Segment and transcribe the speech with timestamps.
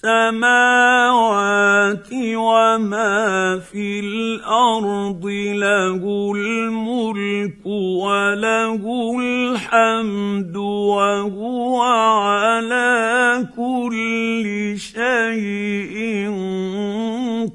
[0.06, 16.30] السماوات وما في الأرض له الملك وله الحمد وهو على كل شيء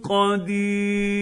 [0.03, 1.21] قدير.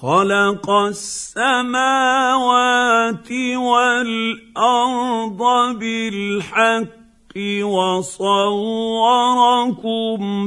[0.00, 1.32] خلق السماوات
[3.56, 5.42] والأرض
[5.78, 6.86] بالحق
[7.62, 9.00] وصوركم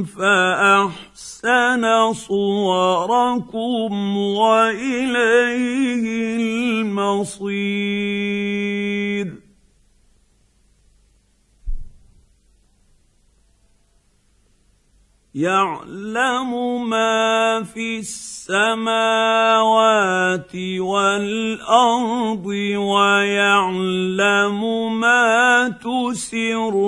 [0.04, 6.04] فأحسن صوركم وإليه
[6.82, 7.90] المصير.
[15.34, 16.50] يعلم
[16.90, 18.90] ما في السماوات
[20.80, 24.60] والأرض ويعلم
[25.00, 26.82] ما تسرون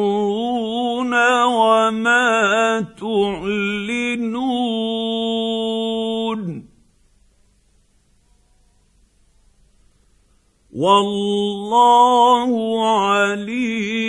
[1.44, 4.32] وما تعلنون.
[10.72, 12.50] والله
[12.98, 14.02] عليم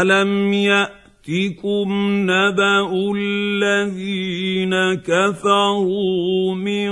[0.00, 1.88] الم ياتكم
[2.30, 6.90] نبا الذين كفروا من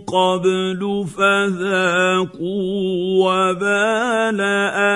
[0.00, 2.68] قبل فذاقوا
[3.24, 4.40] وبال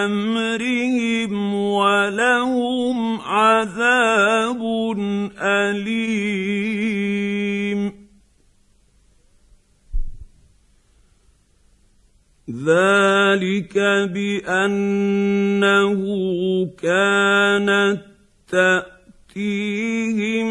[0.05, 4.63] امرهم ولهم عذاب
[5.43, 6.73] اليم
[12.53, 13.73] ذلك
[14.13, 16.01] بأنه
[16.83, 18.01] كانت
[18.49, 20.49] تأتيهم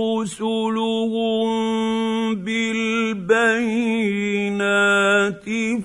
[0.00, 1.48] رسلهم
[2.34, 3.42] بالبينات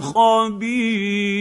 [0.00, 1.40] خبير.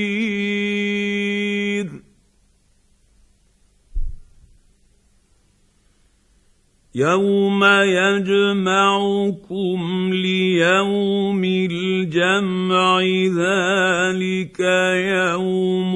[6.95, 7.63] يوم
[8.03, 9.80] يجمعكم
[10.13, 13.01] ليوم الجمع
[13.44, 14.59] ذلك
[14.95, 15.94] يوم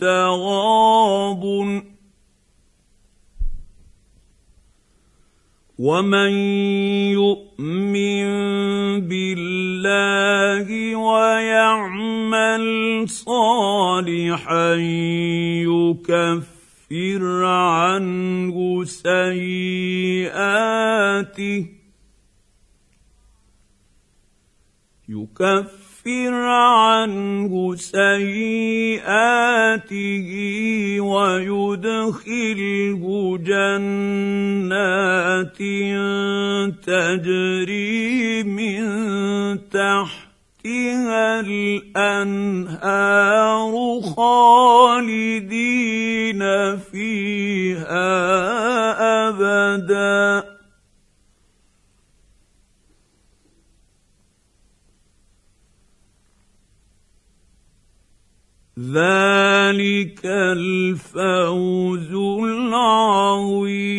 [0.00, 1.14] التغابن
[5.78, 6.30] ومن
[7.10, 8.26] يؤمن
[9.10, 12.64] بالله ويعمل
[13.08, 14.74] صالحا
[15.66, 20.24] يكفر عنه سيئاته
[25.08, 29.10] يكفر عنه سيئاته
[31.00, 33.02] ويدخله
[33.38, 34.43] جنات
[36.80, 38.84] تجري من
[39.70, 42.94] تحتها الأنهار
[44.16, 45.62] خالدين
[46.76, 48.08] فيها
[49.28, 50.54] أبدا.
[58.78, 59.43] ذلك
[60.24, 62.12] الفوز
[62.44, 63.94] العظيم.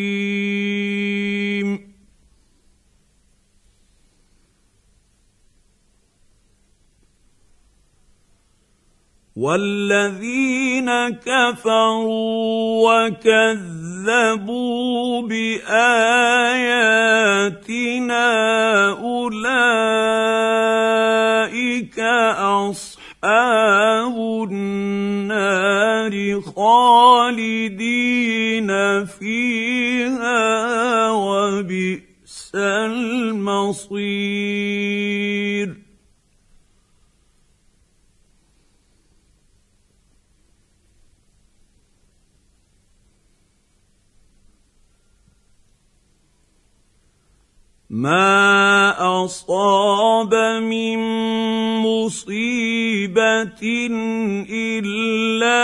[9.36, 14.48] والذين كفروا وكذبوا
[15.28, 15.86] باياتنا
[18.90, 19.60] اولئك
[22.40, 23.55] اصحاب
[26.66, 28.70] خالدين
[29.06, 34.06] فيها وبئس المصير.
[47.90, 48.65] ما
[49.24, 50.34] أصاب
[50.64, 51.00] من
[51.86, 53.64] مصيبة
[54.50, 55.64] إلا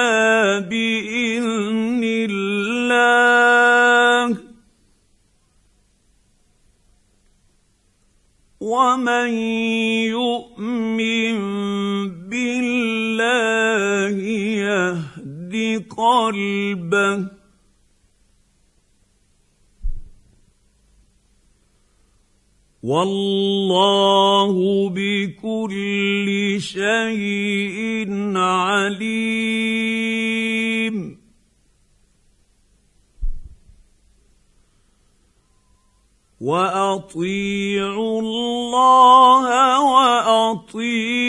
[0.69, 3.01] بإذن الله.
[8.62, 9.30] ومن
[10.15, 11.38] يؤمن
[12.30, 14.15] بالله
[14.63, 15.54] يهد
[15.97, 17.40] قلبه
[22.83, 24.54] والله
[24.89, 29.92] بكل شيء عليم.
[36.42, 39.45] وأطيعوا الله
[39.94, 41.22] وأطيعوا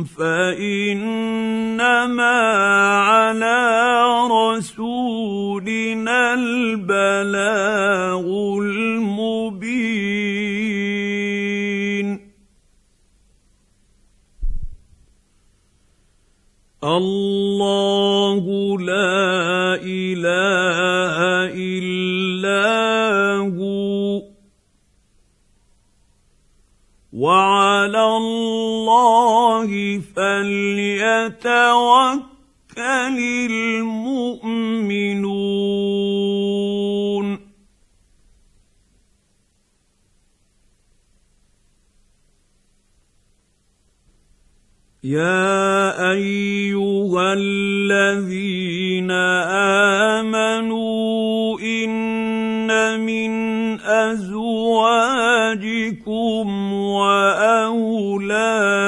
[0.04, 1.60] فإنما
[3.12, 3.60] على
[4.32, 8.26] رسولنا البلاغ
[8.62, 9.90] المبين.
[16.84, 18.44] الله
[18.80, 21.18] لا إله
[21.56, 22.29] إلا
[27.20, 29.70] وعلى الله
[30.16, 31.50] فليتوكل
[33.52, 34.70] المؤمنون.
[45.04, 48.39] يا أيها الذين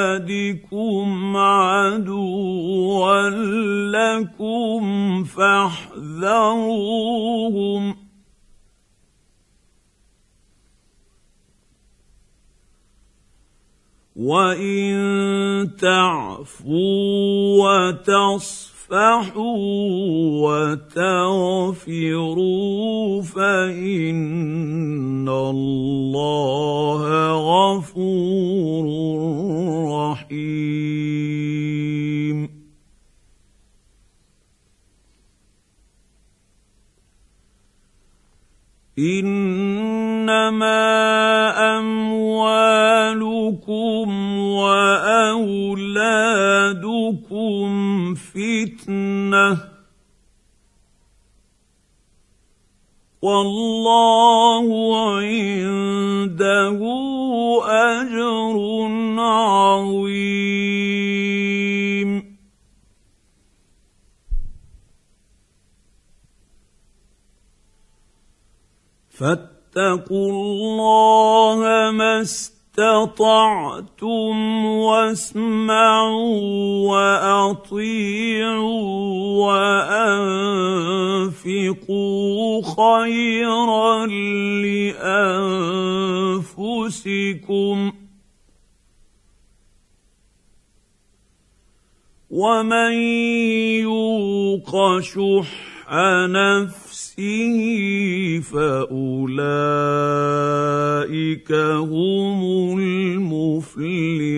[0.02, 3.30] واولادكم عدوا
[3.92, 6.52] لكم فاحذروهم.
[14.16, 14.92] وإن
[15.82, 18.72] تعفوا وتصفحوا
[20.92, 22.22] وتغفروا
[23.22, 27.31] فإن الله
[39.02, 40.82] إنما
[41.80, 42.48] أموالكم
[44.38, 45.76] وأولادكم
[48.16, 49.58] فتنة.
[53.22, 54.68] والله
[55.10, 56.80] عنده
[57.66, 58.58] أجر
[59.20, 60.32] عظيم.
[69.22, 73.06] فاتقوا الله ما استطعتم
[74.66, 76.42] واسمعوا
[76.90, 78.32] وأطيعوا
[81.32, 84.06] وأنفقوا خيرا
[86.66, 87.92] لأنفسكم
[92.32, 92.94] ومن
[93.82, 95.71] يوق شح
[96.28, 97.60] نفسه
[98.40, 98.92] فأولئك
[101.52, 104.32] هم المفلحون.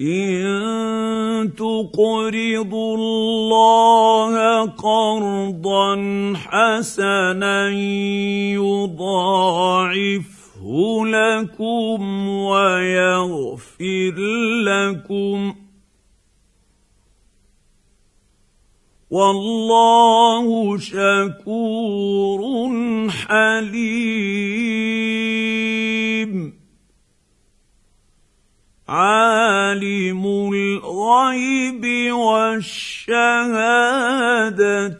[0.00, 5.96] إن تقرضوا الله قرضا
[6.36, 7.70] حسنا
[8.54, 10.35] يضاعف
[11.06, 14.14] لكم ويغفر
[14.64, 15.54] لكم
[19.10, 22.40] والله شكور
[23.10, 24.26] حليم.
[29.66, 33.14] عالم الغيب والشهادة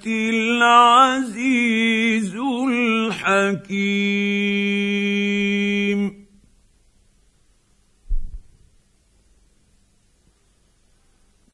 [0.06, 1.56] العزيز
[2.68, 3.86] الحكيم.